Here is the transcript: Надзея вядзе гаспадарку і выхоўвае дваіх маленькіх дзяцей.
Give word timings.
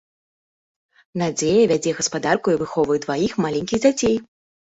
Надзея 1.21 1.67
вядзе 1.73 1.91
гаспадарку 1.99 2.47
і 2.55 2.59
выхоўвае 2.63 2.99
дваіх 3.05 3.37
маленькіх 3.47 3.79
дзяцей. 3.87 4.15